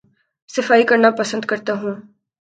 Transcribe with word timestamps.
صفائی 0.49 0.83
کرنا 0.89 1.09
پسند 1.19 1.43
کرتا 1.49 1.73
ہوں 1.73 1.95